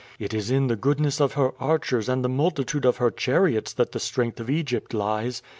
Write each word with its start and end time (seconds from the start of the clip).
It 0.17 0.33
is 0.33 0.49
in 0.49 0.65
the 0.65 0.75
goodness 0.75 1.21
of 1.21 1.33
her 1.33 1.51
archers 1.59 2.09
and 2.09 2.25
the 2.25 2.27
multitude 2.27 2.85
of 2.87 2.97
her 2.97 3.11
chariots 3.11 3.71
that 3.73 3.91
the 3.91 3.99
strength 3.99 4.39
of 4.39 4.49
Egypt 4.49 4.95
lies. 4.95 5.43